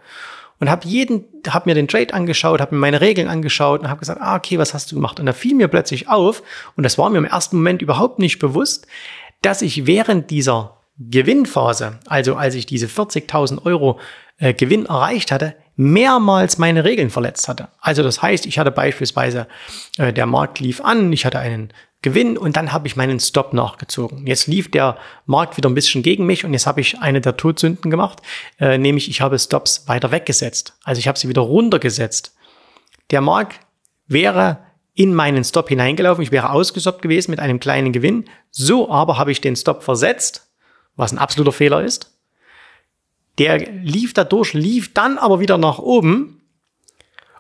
Und 0.58 0.68
habe 0.68 0.88
jeden, 0.88 1.24
habe 1.48 1.70
mir 1.70 1.76
den 1.76 1.86
Trade 1.86 2.12
angeschaut, 2.12 2.60
habe 2.60 2.74
mir 2.74 2.80
meine 2.80 3.00
Regeln 3.00 3.28
angeschaut 3.28 3.80
und 3.80 3.88
habe 3.88 4.00
gesagt, 4.00 4.20
ah, 4.20 4.34
okay, 4.34 4.58
was 4.58 4.74
hast 4.74 4.90
du 4.90 4.96
gemacht? 4.96 5.20
Und 5.20 5.26
da 5.26 5.32
fiel 5.32 5.54
mir 5.54 5.68
plötzlich 5.68 6.08
auf, 6.08 6.42
und 6.76 6.82
das 6.82 6.98
war 6.98 7.08
mir 7.10 7.18
im 7.18 7.24
ersten 7.24 7.56
Moment 7.56 7.80
überhaupt 7.80 8.18
nicht 8.18 8.40
bewusst, 8.40 8.88
dass 9.40 9.62
ich 9.62 9.86
während 9.86 10.30
dieser 10.30 10.77
Gewinnphase, 10.98 11.98
also 12.06 12.34
als 12.34 12.54
ich 12.54 12.66
diese 12.66 12.86
40.000 12.86 13.64
Euro 13.64 14.00
äh, 14.38 14.52
Gewinn 14.52 14.86
erreicht 14.86 15.30
hatte, 15.30 15.54
mehrmals 15.76 16.58
meine 16.58 16.84
Regeln 16.84 17.10
verletzt 17.10 17.46
hatte. 17.46 17.68
Also 17.80 18.02
das 18.02 18.20
heißt, 18.20 18.46
ich 18.46 18.58
hatte 18.58 18.72
beispielsweise, 18.72 19.46
äh, 19.96 20.12
der 20.12 20.26
Markt 20.26 20.58
lief 20.58 20.80
an, 20.80 21.12
ich 21.12 21.24
hatte 21.24 21.38
einen 21.38 21.72
Gewinn 22.02 22.36
und 22.36 22.56
dann 22.56 22.72
habe 22.72 22.86
ich 22.86 22.96
meinen 22.96 23.20
Stop 23.20 23.52
nachgezogen. 23.52 24.26
Jetzt 24.26 24.46
lief 24.46 24.70
der 24.70 24.98
Markt 25.26 25.56
wieder 25.56 25.68
ein 25.68 25.74
bisschen 25.74 26.02
gegen 26.02 26.26
mich 26.26 26.44
und 26.44 26.52
jetzt 26.52 26.66
habe 26.66 26.80
ich 26.80 26.98
eine 26.98 27.20
der 27.20 27.36
Todsünden 27.36 27.90
gemacht, 27.90 28.20
äh, 28.60 28.78
nämlich 28.78 29.08
ich 29.08 29.20
habe 29.20 29.38
Stops 29.38 29.86
weiter 29.86 30.10
weggesetzt. 30.10 30.76
Also 30.84 30.98
ich 30.98 31.08
habe 31.08 31.18
sie 31.18 31.28
wieder 31.28 31.42
runtergesetzt. 31.42 32.36
Der 33.10 33.20
Markt 33.20 33.60
wäre 34.06 34.58
in 34.94 35.14
meinen 35.14 35.44
Stop 35.44 35.68
hineingelaufen. 35.68 36.24
Ich 36.24 36.32
wäre 36.32 36.50
ausgestoppt 36.50 37.02
gewesen 37.02 37.30
mit 37.30 37.38
einem 37.38 37.60
kleinen 37.60 37.92
Gewinn. 37.92 38.24
So 38.50 38.90
aber 38.90 39.16
habe 39.16 39.30
ich 39.30 39.40
den 39.40 39.54
Stop 39.54 39.84
versetzt, 39.84 40.47
was 40.98 41.12
ein 41.12 41.18
absoluter 41.18 41.52
Fehler 41.52 41.82
ist. 41.82 42.12
Der 43.38 43.58
lief 43.58 44.12
dadurch, 44.12 44.52
lief 44.52 44.92
dann 44.92 45.16
aber 45.16 45.40
wieder 45.40 45.56
nach 45.56 45.78
oben. 45.78 46.37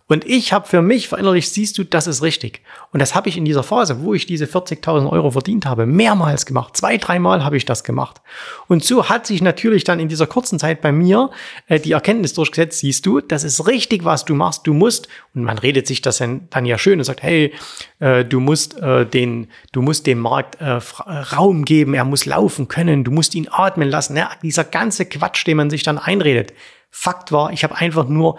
Und 0.08 0.24
ich 0.24 0.54
habe 0.54 0.66
für 0.66 0.80
mich 0.80 1.08
verinnerlicht, 1.08 1.52
siehst 1.52 1.76
du, 1.76 1.84
das 1.84 2.06
ist 2.06 2.22
richtig. 2.22 2.62
Und 2.92 3.00
das 3.00 3.14
habe 3.14 3.28
ich 3.28 3.36
in 3.36 3.44
dieser 3.44 3.62
Phase, 3.62 4.02
wo 4.02 4.14
ich 4.14 4.24
diese 4.24 4.46
40.000 4.46 5.10
Euro 5.10 5.30
verdient 5.30 5.66
habe, 5.66 5.84
mehrmals 5.84 6.46
gemacht. 6.46 6.74
Zwei, 6.78 6.96
dreimal 6.96 7.44
habe 7.44 7.58
ich 7.58 7.66
das 7.66 7.84
gemacht. 7.84 8.22
Und 8.68 8.82
so 8.82 9.10
hat 9.10 9.26
sich 9.26 9.42
natürlich 9.42 9.84
dann 9.84 10.00
in 10.00 10.08
dieser 10.08 10.26
kurzen 10.26 10.58
Zeit 10.58 10.80
bei 10.80 10.92
mir 10.92 11.30
äh, 11.66 11.78
die 11.78 11.92
Erkenntnis 11.92 12.32
durchgesetzt, 12.32 12.78
siehst 12.78 13.04
du, 13.04 13.20
das 13.20 13.44
ist 13.44 13.66
richtig, 13.66 14.06
was 14.06 14.24
du 14.24 14.34
machst. 14.34 14.66
Du 14.66 14.72
musst, 14.72 15.08
und 15.34 15.44
man 15.44 15.58
redet 15.58 15.86
sich 15.86 16.00
das 16.00 16.18
dann, 16.18 16.64
ja 16.64 16.78
schön 16.78 16.98
und 16.98 17.04
sagt, 17.04 17.22
hey, 17.22 17.52
äh, 17.98 18.24
du 18.24 18.40
musst 18.40 18.78
äh, 18.78 19.04
den, 19.04 19.48
du 19.72 19.82
musst 19.82 20.06
dem 20.06 20.20
Markt 20.20 20.58
äh, 20.62 20.80
Raum 21.36 21.66
geben, 21.66 21.92
er 21.92 22.06
muss 22.06 22.24
laufen 22.24 22.66
können, 22.66 23.04
du 23.04 23.10
musst 23.10 23.34
ihn 23.34 23.48
atmen 23.50 23.90
lassen. 23.90 24.16
Ja, 24.16 24.30
dieser 24.42 24.64
ganze 24.64 25.04
Quatsch, 25.04 25.46
den 25.46 25.58
man 25.58 25.68
sich 25.68 25.82
dann 25.82 25.98
einredet. 25.98 26.54
Fakt 26.90 27.30
war, 27.30 27.52
ich 27.52 27.62
habe 27.62 27.76
einfach 27.76 28.08
nur 28.08 28.38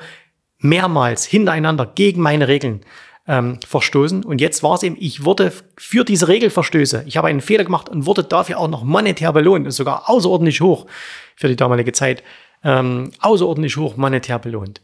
mehrmals 0.60 1.26
hintereinander 1.26 1.86
gegen 1.86 2.22
meine 2.22 2.48
Regeln 2.48 2.82
ähm, 3.28 3.60
verstoßen. 3.66 4.24
Und 4.24 4.42
jetzt 4.42 4.64
war 4.64 4.76
es 4.76 4.84
eben, 4.84 4.98
ich 5.00 5.24
wurde 5.24 5.52
für 5.78 6.04
diese 6.04 6.28
Regelverstöße, 6.28 7.04
ich 7.06 7.18
habe 7.18 7.28
einen 7.28 7.42
Fehler 7.42 7.64
gemacht 7.64 7.90
und 7.90 8.06
wurde 8.06 8.24
dafür 8.24 8.60
auch 8.60 8.68
noch 8.68 8.84
monetär 8.84 9.32
belohnt, 9.32 9.72
sogar 9.74 10.10
außerordentlich 10.10 10.62
hoch 10.62 10.88
für 11.36 11.48
die 11.48 11.56
damalige 11.56 11.92
Zeit, 11.92 12.24
ähm, 12.64 13.12
außerordentlich 13.20 13.78
hoch 13.78 13.98
monetär 13.98 14.40
belohnt. 14.40 14.82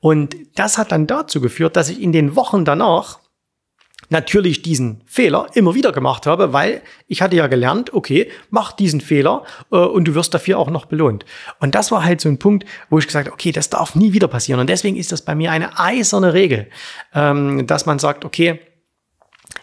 Und 0.00 0.36
das 0.56 0.78
hat 0.78 0.90
dann 0.90 1.06
dazu 1.06 1.40
geführt, 1.40 1.76
dass 1.76 1.88
ich 1.88 2.00
in 2.00 2.12
den 2.12 2.34
Wochen 2.34 2.64
danach 2.64 3.20
natürlich 4.12 4.62
diesen 4.62 5.02
Fehler 5.06 5.48
immer 5.54 5.74
wieder 5.74 5.90
gemacht 5.90 6.26
habe, 6.26 6.52
weil 6.52 6.82
ich 7.08 7.20
hatte 7.20 7.34
ja 7.34 7.48
gelernt, 7.48 7.92
okay, 7.92 8.30
mach 8.50 8.70
diesen 8.72 9.00
Fehler 9.00 9.42
äh, 9.72 9.76
und 9.76 10.04
du 10.04 10.14
wirst 10.14 10.32
dafür 10.34 10.58
auch 10.58 10.70
noch 10.70 10.86
belohnt. 10.86 11.24
Und 11.58 11.74
das 11.74 11.90
war 11.90 12.04
halt 12.04 12.20
so 12.20 12.28
ein 12.28 12.38
Punkt, 12.38 12.64
wo 12.90 12.98
ich 12.98 13.06
gesagt 13.06 13.26
habe, 13.26 13.34
okay, 13.34 13.50
das 13.50 13.70
darf 13.70 13.96
nie 13.96 14.12
wieder 14.12 14.28
passieren. 14.28 14.60
Und 14.60 14.70
deswegen 14.70 14.96
ist 14.96 15.10
das 15.10 15.22
bei 15.22 15.34
mir 15.34 15.50
eine 15.50 15.78
eiserne 15.78 16.34
Regel, 16.34 16.68
ähm, 17.14 17.66
dass 17.66 17.86
man 17.86 17.98
sagt, 17.98 18.24
okay, 18.24 18.60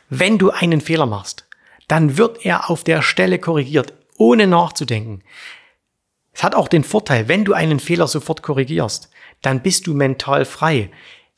wenn 0.09 0.37
du 0.37 0.49
einen 0.49 0.81
Fehler 0.81 1.05
machst, 1.05 1.47
dann 1.87 2.17
wird 2.17 2.45
er 2.45 2.69
auf 2.69 2.83
der 2.83 3.01
Stelle 3.01 3.39
korrigiert, 3.39 3.93
ohne 4.17 4.47
nachzudenken. 4.47 5.23
Es 6.33 6.43
hat 6.43 6.55
auch 6.55 6.67
den 6.67 6.83
Vorteil, 6.83 7.27
wenn 7.27 7.45
du 7.45 7.53
einen 7.53 7.79
Fehler 7.79 8.07
sofort 8.07 8.43
korrigierst, 8.43 9.09
dann 9.41 9.61
bist 9.61 9.87
du 9.87 9.93
mental 9.93 10.45
frei 10.45 10.89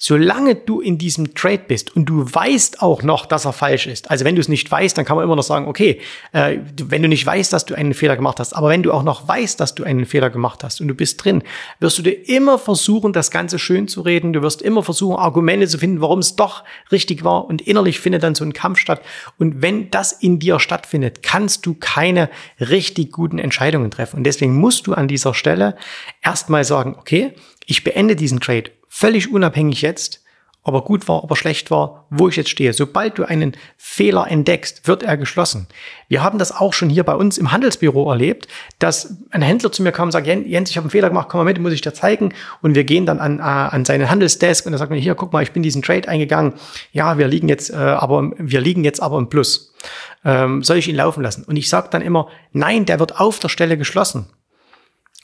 solange 0.04 0.56
du 0.56 0.82
in 0.82 0.98
diesem 0.98 1.36
Trade 1.36 1.62
bist 1.68 1.96
und 1.96 2.06
du 2.06 2.26
weißt 2.26 2.82
auch 2.82 3.04
noch, 3.04 3.28
dass 3.28 3.46
er 3.46 3.54
falsch 3.54 3.86
ist, 3.86 4.10
also 4.10 4.26
wenn 4.26 4.34
du 4.34 4.42
es 4.42 4.48
nicht 4.48 4.70
weißt, 4.70 4.98
dann 4.98 5.06
kann 5.06 5.16
man 5.16 5.24
immer 5.24 5.36
noch 5.36 5.44
sagen, 5.44 5.68
okay, 5.68 6.02
äh, 6.32 6.58
wenn 6.76 7.04
du 7.04 7.08
nicht 7.08 7.24
weißt, 7.24 7.54
dass 7.54 7.66
du 7.66 7.76
einen 7.76 7.94
Fehler 7.94 8.16
gemacht 8.16 8.40
hast, 8.40 8.54
aber 8.54 8.70
wenn 8.70 8.82
du 8.82 8.94
auch 8.94 9.04
noch 9.04 9.28
weißt, 9.28 9.60
dass 9.60 9.76
du 9.76 9.84
einen 9.84 10.08
Fehler 10.08 10.32
gemacht 10.32 10.64
hast 10.64 10.82
und 10.82 10.88
du 10.88 10.96
bist 10.96 11.24
drin, 11.24 11.44
wirst 11.80 12.00
du 12.00 12.02
dir 12.02 12.28
immer 12.28 12.58
versuchen, 12.58 13.14
das 13.14 13.30
Ganze 13.30 13.60
schön 13.60 13.88
zu 13.88 14.02
reden, 14.02 14.34
du 14.34 14.42
wirst 14.42 14.64
immer 14.64 14.82
versuchen, 14.82 15.18
Argumente 15.18 15.68
zu 15.68 15.78
finden, 15.78 16.02
warum 16.02 16.18
es 16.18 16.36
doch 16.36 16.64
richtig 16.92 17.24
war 17.24 17.46
und 17.46 17.62
innerlich 17.62 18.00
findet 18.00 18.24
dann 18.24 18.34
so 18.34 18.44
ein 18.44 18.54
Kampf 18.54 18.80
statt. 18.80 19.04
Und 19.38 19.62
wenn 19.62 19.92
das 19.92 20.14
in 20.14 20.40
dir 20.40 20.60
stattfindet, 20.60 21.22
kannst 21.22 21.68
du 21.68 21.76
keine 21.76 22.32
richtig 22.60 23.12
guten 23.12 23.38
Entscheidungen 23.38 23.92
treffen. 23.92 24.18
Und 24.18 24.24
deswegen 24.24 24.56
musst 24.56 24.88
du 24.88 24.94
an 24.94 25.08
dieser 25.08 25.36
Stelle 25.36 25.76
erstmal 26.24 26.64
sagen, 26.64 26.96
okay, 26.98 27.34
ich 27.68 27.84
beende 27.84 28.16
diesen 28.16 28.40
Trade 28.40 28.72
völlig 28.92 29.32
unabhängig 29.32 29.82
jetzt, 29.82 30.22
ob 30.64 30.76
er 30.76 30.82
gut 30.82 31.08
war, 31.08 31.24
ob 31.24 31.32
er 31.32 31.38
schlecht 31.38 31.72
war, 31.72 32.06
wo 32.10 32.28
ich 32.28 32.36
jetzt 32.36 32.50
stehe. 32.50 32.74
Sobald 32.74 33.18
du 33.18 33.24
einen 33.24 33.56
Fehler 33.78 34.30
entdeckst, 34.30 34.86
wird 34.88 35.02
er 35.02 35.18
geschlossen. 35.18 35.66
Wir 36.10 36.22
haben 36.22 36.38
das 36.38 36.52
auch 36.52 36.74
schon 36.74 36.90
hier 36.90 37.04
bei 37.04 37.16
uns 37.16 37.38
im 37.38 37.52
Handelsbüro 37.52 38.12
erlebt, 38.12 38.48
dass 38.78 39.16
ein 39.32 39.42
Händler 39.42 39.72
zu 39.72 39.82
mir 39.82 39.94
kam 39.94 40.10
und 40.10 40.12
sagt, 40.12 40.28
Jens, 40.28 40.70
ich 40.70 40.78
habe 40.78 40.86
einen 40.86 40.92
Fehler 40.92 41.08
gemacht, 41.08 41.30
komm 41.30 41.40
mal 41.40 41.46
mit, 41.46 41.60
muss 41.60 41.74
ich 41.74 41.82
dir 41.82 41.94
zeigen. 41.94 42.34
Und 42.62 42.76
wir 42.76 42.84
gehen 42.84 43.06
dann 43.06 43.20
an, 43.20 43.40
äh, 43.40 43.42
an 43.42 43.86
seinen 43.86 44.10
Handelsdesk 44.10 44.68
und 44.68 44.74
er 44.74 44.78
sagt 44.78 44.92
mir, 44.92 44.98
hier, 44.98 45.16
guck 45.16 45.34
mal, 45.34 45.42
ich 45.42 45.54
bin 45.54 45.64
diesen 45.64 45.82
Trade 45.82 46.08
eingegangen. 46.08 46.54
Ja, 46.92 47.18
wir 47.18 47.28
liegen 47.28 47.48
jetzt, 47.48 47.72
äh, 47.72 47.76
aber 47.78 48.32
wir 48.38 48.62
liegen 48.62 48.84
jetzt 48.84 49.02
aber 49.02 49.18
im 49.18 49.30
Plus. 49.30 49.74
Ähm, 50.24 50.64
soll 50.64 50.78
ich 50.78 50.90
ihn 50.90 50.96
laufen 50.96 51.24
lassen? 51.24 51.44
Und 51.46 51.56
ich 51.56 51.70
sage 51.70 51.88
dann 51.90 52.02
immer, 52.02 52.28
nein, 52.52 52.86
der 52.86 53.00
wird 53.00 53.20
auf 53.20 53.40
der 53.40 53.50
Stelle 53.50 53.78
geschlossen. 53.78 54.28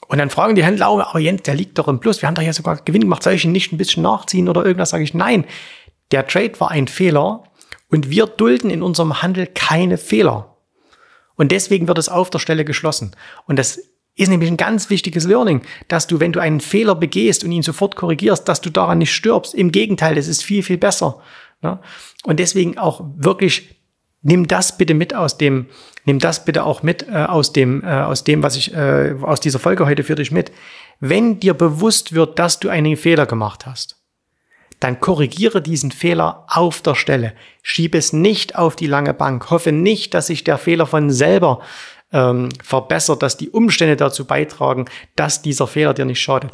Und 0.08 0.18
dann 0.18 0.30
fragen 0.30 0.54
die 0.54 0.64
Händler 0.64 0.86
aber 0.86 1.18
Jens, 1.20 1.42
der 1.42 1.54
liegt 1.54 1.78
doch 1.78 1.86
im 1.86 2.00
Plus. 2.00 2.22
Wir 2.22 2.26
haben 2.26 2.34
doch 2.34 2.42
ja 2.42 2.52
sogar 2.52 2.76
Gewinn 2.76 3.02
gemacht. 3.02 3.22
Soll 3.22 3.34
ich 3.34 3.44
ihn 3.44 3.52
nicht 3.52 3.72
ein 3.72 3.78
bisschen 3.78 4.02
nachziehen 4.02 4.48
oder 4.48 4.64
irgendwas? 4.64 4.90
Sage 4.90 5.04
ich, 5.04 5.14
nein. 5.14 5.44
Der 6.10 6.26
Trade 6.26 6.58
war 6.58 6.70
ein 6.70 6.88
Fehler 6.88 7.44
und 7.90 8.08
wir 8.10 8.26
dulden 8.26 8.70
in 8.70 8.82
unserem 8.82 9.22
Handel 9.22 9.46
keine 9.46 9.98
Fehler. 9.98 10.56
Und 11.36 11.52
deswegen 11.52 11.86
wird 11.86 11.98
es 11.98 12.08
auf 12.08 12.30
der 12.30 12.38
Stelle 12.38 12.64
geschlossen. 12.64 13.14
Und 13.46 13.58
das 13.58 13.78
ist 14.16 14.28
nämlich 14.28 14.50
ein 14.50 14.56
ganz 14.56 14.90
wichtiges 14.90 15.24
Learning, 15.24 15.62
dass 15.86 16.06
du, 16.06 16.18
wenn 16.18 16.32
du 16.32 16.40
einen 16.40 16.60
Fehler 16.60 16.94
begehst 16.94 17.44
und 17.44 17.52
ihn 17.52 17.62
sofort 17.62 17.94
korrigierst, 17.94 18.48
dass 18.48 18.60
du 18.62 18.70
daran 18.70 18.98
nicht 18.98 19.14
stirbst. 19.14 19.54
Im 19.54 19.70
Gegenteil, 19.70 20.14
das 20.14 20.26
ist 20.26 20.42
viel, 20.42 20.62
viel 20.62 20.78
besser. 20.78 21.20
Und 22.24 22.40
deswegen 22.40 22.78
auch 22.78 23.04
wirklich 23.16 23.77
nimm 24.22 24.48
das 24.48 24.76
bitte 24.76 24.94
mit 24.94 25.14
aus 25.14 25.38
dem, 25.38 25.66
nimm 26.04 26.18
das 26.18 26.44
bitte 26.44 26.64
auch 26.64 26.82
mit 26.82 27.06
äh, 27.08 27.24
aus 27.24 27.52
dem, 27.52 27.82
äh, 27.84 27.86
aus 27.86 28.24
dem, 28.24 28.42
was 28.42 28.56
ich 28.56 28.74
äh, 28.74 29.14
aus 29.22 29.40
dieser 29.40 29.58
Folge 29.58 29.86
heute 29.86 30.04
für 30.04 30.14
dich 30.14 30.30
mit. 30.30 30.52
Wenn 31.00 31.40
dir 31.40 31.54
bewusst 31.54 32.14
wird, 32.14 32.38
dass 32.38 32.60
du 32.60 32.68
einen 32.68 32.96
Fehler 32.96 33.26
gemacht 33.26 33.66
hast, 33.66 33.96
dann 34.80 35.00
korrigiere 35.00 35.60
diesen 35.60 35.90
Fehler 35.90 36.44
auf 36.48 36.82
der 36.82 36.94
Stelle. 36.94 37.32
Schieb 37.62 37.94
es 37.94 38.12
nicht 38.12 38.56
auf 38.56 38.76
die 38.76 38.86
lange 38.86 39.14
Bank. 39.14 39.50
Hoffe 39.50 39.72
nicht, 39.72 40.14
dass 40.14 40.28
sich 40.28 40.44
der 40.44 40.58
Fehler 40.58 40.86
von 40.86 41.10
selber 41.10 41.60
ähm, 42.12 42.48
verbessert, 42.62 43.22
dass 43.22 43.36
die 43.36 43.50
Umstände 43.50 43.96
dazu 43.96 44.24
beitragen, 44.24 44.86
dass 45.16 45.42
dieser 45.42 45.66
Fehler 45.66 45.94
dir 45.94 46.04
nicht 46.04 46.20
schadet. 46.20 46.52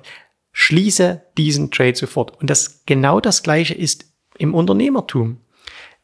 Schließe 0.53 1.23
diesen 1.37 1.71
Trade 1.71 1.97
sofort. 1.97 2.41
Und 2.41 2.49
das 2.49 2.85
genau 2.87 3.21
das 3.21 3.43
Gleiche 3.43 3.75
ist 3.75 4.07
im 4.39 4.55
Unternehmertum. 4.55 5.39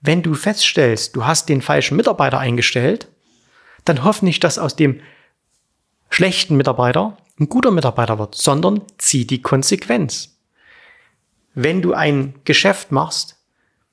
Wenn 0.01 0.23
du 0.23 0.35
feststellst, 0.35 1.15
du 1.15 1.27
hast 1.27 1.49
den 1.49 1.63
falschen 1.63 1.97
Mitarbeiter 1.97 2.39
eingestellt, 2.39 3.09
dann 3.85 4.05
hoff 4.05 4.23
nicht, 4.23 4.43
dass 4.45 4.59
aus 4.59 4.77
dem 4.77 5.01
schlechten 6.09 6.57
Mitarbeiter 6.57 7.17
ein 7.39 7.49
guter 7.49 7.71
Mitarbeiter 7.71 8.19
wird, 8.19 8.35
sondern 8.35 8.83
zieh 8.99 9.27
die 9.27 9.43
Konsequenz. 9.43 10.39
Wenn 11.55 11.83
du 11.83 11.95
ein 11.95 12.35
Geschäft 12.45 12.93
machst 12.93 13.37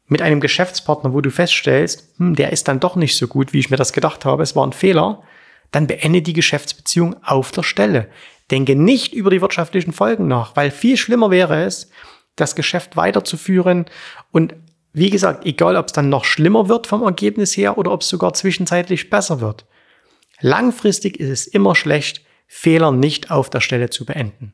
mit 0.08 0.22
einem 0.22 0.40
Geschäftspartner, 0.40 1.14
wo 1.14 1.22
du 1.22 1.32
feststellst, 1.32 2.14
hm, 2.18 2.36
der 2.36 2.52
ist 2.52 2.68
dann 2.68 2.80
doch 2.80 2.96
nicht 2.96 3.18
so 3.18 3.28
gut, 3.28 3.54
wie 3.54 3.60
ich 3.60 3.70
mir 3.70 3.78
das 3.78 3.94
gedacht 3.94 4.26
habe, 4.26 4.44
es 4.44 4.56
war 4.56 4.66
ein 4.66 4.74
Fehler, 4.74 5.24
dann 5.72 5.88
beende 5.88 6.22
die 6.22 6.34
Geschäftsbeziehung 6.34 7.22
auf 7.24 7.52
der 7.52 7.64
Stelle. 7.64 8.10
Denke 8.52 8.76
nicht 8.76 9.14
über 9.14 9.30
die 9.30 9.42
wirtschaftlichen 9.42 9.92
Folgen 9.92 10.28
nach, 10.28 10.56
weil 10.56 10.72
viel 10.72 10.96
schlimmer 10.96 11.32
wäre 11.32 11.64
es, 11.64 11.90
das 12.38 12.56
Geschäft 12.56 12.96
weiterzuführen 12.96 13.86
und 14.32 14.54
wie 14.94 15.10
gesagt, 15.10 15.46
egal 15.46 15.76
ob 15.76 15.88
es 15.88 15.94
dann 15.94 16.10
noch 16.10 16.26
schlimmer 16.26 16.70
wird 16.70 16.88
vom 16.88 17.04
Ergebnis 17.04 17.56
her 17.56 17.78
oder 17.78 17.92
ob 17.92 18.02
es 18.02 18.10
sogar 18.10 18.34
zwischenzeitlich 18.34 19.10
besser 19.10 19.42
wird. 19.42 19.66
Langfristig 20.40 21.20
ist 21.20 21.30
es 21.30 21.48
immer 21.48 21.76
schlecht, 21.76 22.24
Fehler 22.48 22.92
nicht 22.92 23.30
auf 23.30 23.50
der 23.50 23.60
Stelle 23.60 23.90
zu 23.90 24.06
beenden. 24.06 24.54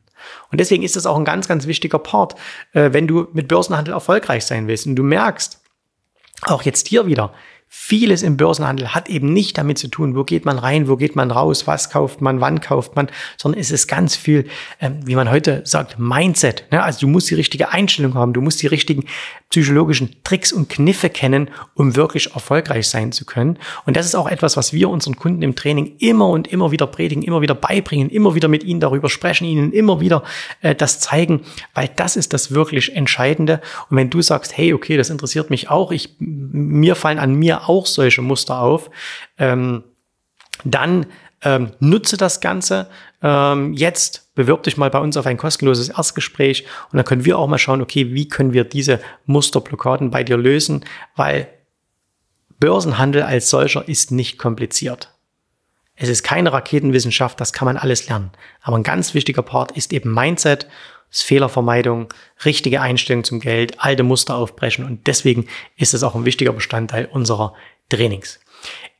Und 0.50 0.58
deswegen 0.58 0.82
ist 0.82 0.96
das 0.96 1.06
auch 1.06 1.16
ein 1.16 1.24
ganz, 1.24 1.46
ganz 1.48 1.66
wichtiger 1.66 1.98
Part, 1.98 2.34
äh, 2.72 2.92
wenn 2.92 3.06
du 3.06 3.28
mit 3.32 3.48
Börsenhandel 3.48 3.94
erfolgreich 3.94 4.44
sein 4.44 4.66
willst. 4.66 4.86
Und 4.86 4.96
du 4.96 5.02
merkst, 5.02 5.60
auch 6.42 6.62
jetzt 6.62 6.88
hier 6.88 7.06
wieder, 7.06 7.32
Vieles 7.76 8.22
im 8.22 8.36
Börsenhandel 8.36 8.94
hat 8.94 9.08
eben 9.08 9.32
nicht 9.32 9.58
damit 9.58 9.78
zu 9.78 9.88
tun, 9.88 10.14
wo 10.14 10.22
geht 10.22 10.44
man 10.44 10.58
rein, 10.60 10.86
wo 10.86 10.96
geht 10.96 11.16
man 11.16 11.32
raus, 11.32 11.66
was 11.66 11.90
kauft 11.90 12.20
man, 12.20 12.40
wann 12.40 12.60
kauft 12.60 12.94
man, 12.94 13.08
sondern 13.36 13.60
es 13.60 13.72
ist 13.72 13.88
ganz 13.88 14.14
viel, 14.14 14.48
ähm, 14.80 15.00
wie 15.04 15.16
man 15.16 15.28
heute 15.28 15.62
sagt, 15.64 15.98
Mindset. 15.98 16.66
Ne? 16.70 16.82
Also 16.82 17.00
du 17.00 17.08
musst 17.08 17.30
die 17.30 17.34
richtige 17.34 17.70
Einstellung 17.70 18.14
haben, 18.14 18.32
du 18.32 18.40
musst 18.40 18.62
die 18.62 18.68
richtigen 18.68 19.06
psychologischen 19.54 20.16
Tricks 20.24 20.52
und 20.52 20.68
Kniffe 20.68 21.08
kennen, 21.08 21.48
um 21.74 21.94
wirklich 21.94 22.34
erfolgreich 22.34 22.88
sein 22.88 23.12
zu 23.12 23.24
können. 23.24 23.56
Und 23.86 23.96
das 23.96 24.04
ist 24.04 24.16
auch 24.16 24.28
etwas, 24.28 24.56
was 24.56 24.72
wir 24.72 24.90
unseren 24.90 25.14
Kunden 25.14 25.42
im 25.42 25.54
Training 25.54 25.94
immer 26.00 26.28
und 26.28 26.48
immer 26.48 26.72
wieder 26.72 26.88
predigen, 26.88 27.22
immer 27.22 27.40
wieder 27.40 27.54
beibringen, 27.54 28.10
immer 28.10 28.34
wieder 28.34 28.48
mit 28.48 28.64
ihnen 28.64 28.80
darüber 28.80 29.08
sprechen, 29.08 29.44
ihnen 29.44 29.70
immer 29.70 30.00
wieder 30.00 30.24
äh, 30.60 30.74
das 30.74 30.98
zeigen, 30.98 31.42
weil 31.72 31.88
das 31.94 32.16
ist 32.16 32.32
das 32.32 32.50
wirklich 32.50 32.96
Entscheidende. 32.96 33.60
Und 33.90 33.96
wenn 33.96 34.10
du 34.10 34.22
sagst, 34.22 34.56
hey, 34.56 34.74
okay, 34.74 34.96
das 34.96 35.08
interessiert 35.08 35.50
mich 35.50 35.70
auch, 35.70 35.92
ich, 35.92 36.16
mir 36.18 36.96
fallen 36.96 37.20
an 37.20 37.34
mir 37.34 37.68
auch 37.68 37.86
solche 37.86 38.22
Muster 38.22 38.58
auf, 38.58 38.90
ähm, 39.38 39.84
dann 40.64 41.06
ähm, 41.44 41.72
nutze 41.78 42.16
das 42.16 42.40
Ganze. 42.40 42.88
Ähm, 43.22 43.74
jetzt 43.74 44.34
bewirb 44.34 44.62
dich 44.64 44.76
mal 44.76 44.90
bei 44.90 44.98
uns 44.98 45.16
auf 45.16 45.26
ein 45.26 45.36
kostenloses 45.36 45.90
Erstgespräch 45.90 46.64
und 46.90 46.96
dann 46.96 47.04
können 47.04 47.24
wir 47.24 47.38
auch 47.38 47.46
mal 47.46 47.58
schauen, 47.58 47.82
okay, 47.82 48.12
wie 48.12 48.28
können 48.28 48.52
wir 48.52 48.64
diese 48.64 49.00
Musterblockaden 49.26 50.10
bei 50.10 50.24
dir 50.24 50.36
lösen, 50.36 50.84
weil 51.14 51.48
Börsenhandel 52.58 53.22
als 53.22 53.50
solcher 53.50 53.86
ist 53.88 54.10
nicht 54.10 54.38
kompliziert. 54.38 55.10
Es 55.96 56.08
ist 56.08 56.24
keine 56.24 56.52
Raketenwissenschaft, 56.52 57.40
das 57.40 57.52
kann 57.52 57.66
man 57.66 57.76
alles 57.76 58.08
lernen. 58.08 58.32
Aber 58.62 58.76
ein 58.76 58.82
ganz 58.82 59.14
wichtiger 59.14 59.42
Part 59.42 59.72
ist 59.72 59.92
eben 59.92 60.12
Mindset 60.12 60.66
ist 61.14 61.22
Fehlervermeidung, 61.22 62.12
richtige 62.44 62.80
Einstellung 62.80 63.22
zum 63.22 63.38
Geld, 63.38 63.80
alte 63.80 64.02
Muster 64.02 64.34
aufbrechen 64.34 64.84
und 64.84 65.06
deswegen 65.06 65.46
ist 65.76 65.94
es 65.94 66.02
auch 66.02 66.16
ein 66.16 66.24
wichtiger 66.24 66.52
Bestandteil 66.52 67.06
unserer 67.06 67.54
Trainings. 67.88 68.40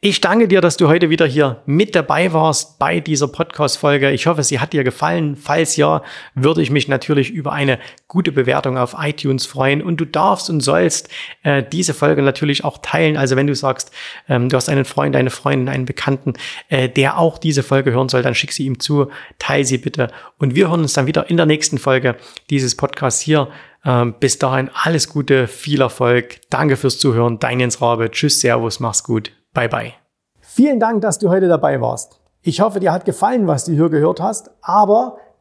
Ich 0.06 0.20
danke 0.20 0.48
dir, 0.48 0.60
dass 0.60 0.76
du 0.76 0.86
heute 0.86 1.08
wieder 1.08 1.24
hier 1.24 1.62
mit 1.64 1.94
dabei 1.94 2.34
warst 2.34 2.78
bei 2.78 3.00
dieser 3.00 3.26
Podcast-Folge. 3.26 4.10
Ich 4.10 4.26
hoffe, 4.26 4.42
sie 4.42 4.60
hat 4.60 4.74
dir 4.74 4.84
gefallen. 4.84 5.34
Falls 5.34 5.76
ja, 5.76 6.02
würde 6.34 6.60
ich 6.60 6.70
mich 6.70 6.88
natürlich 6.88 7.30
über 7.30 7.52
eine 7.52 7.78
gute 8.06 8.30
Bewertung 8.30 8.76
auf 8.76 8.94
iTunes 8.98 9.46
freuen. 9.46 9.80
Und 9.80 9.96
du 9.96 10.04
darfst 10.04 10.50
und 10.50 10.60
sollst 10.60 11.08
äh, 11.42 11.62
diese 11.62 11.94
Folge 11.94 12.20
natürlich 12.20 12.64
auch 12.64 12.76
teilen. 12.82 13.16
Also 13.16 13.34
wenn 13.36 13.46
du 13.46 13.54
sagst, 13.54 13.92
ähm, 14.28 14.50
du 14.50 14.58
hast 14.58 14.68
einen 14.68 14.84
Freund, 14.84 15.16
eine 15.16 15.30
Freundin, 15.30 15.70
einen 15.70 15.86
Bekannten, 15.86 16.34
äh, 16.68 16.90
der 16.90 17.18
auch 17.18 17.38
diese 17.38 17.62
Folge 17.62 17.92
hören 17.92 18.10
soll, 18.10 18.20
dann 18.20 18.34
schick 18.34 18.52
sie 18.52 18.66
ihm 18.66 18.80
zu, 18.80 19.10
teile 19.38 19.64
sie 19.64 19.78
bitte. 19.78 20.08
Und 20.36 20.54
wir 20.54 20.68
hören 20.68 20.82
uns 20.82 20.92
dann 20.92 21.06
wieder 21.06 21.30
in 21.30 21.38
der 21.38 21.46
nächsten 21.46 21.78
Folge 21.78 22.16
dieses 22.50 22.76
Podcasts 22.76 23.22
hier. 23.22 23.48
Ähm, 23.86 24.16
bis 24.20 24.38
dahin 24.38 24.68
alles 24.74 25.08
Gute, 25.08 25.46
viel 25.46 25.80
Erfolg. 25.80 26.40
Danke 26.50 26.76
fürs 26.76 26.98
Zuhören. 26.98 27.38
Dein 27.38 27.60
Jens 27.60 27.80
Rabe. 27.80 28.10
Tschüss, 28.10 28.42
Servus, 28.42 28.80
mach's 28.80 29.02
gut. 29.02 29.32
Bye 29.54 29.68
bye. 29.68 29.92
Vielen 30.40 30.80
Dank, 30.80 31.00
dass 31.00 31.18
du 31.18 31.30
heute 31.30 31.48
dabei 31.48 31.80
warst. 31.80 32.20
Ich 32.42 32.60
hoffe, 32.60 32.80
dir 32.80 32.92
hat 32.92 33.06
gefallen, 33.06 33.46
was 33.46 33.64
du 33.64 33.72
hier 33.72 33.88
gehört 33.88 34.20
hast, 34.20 34.50
aber 34.60 35.16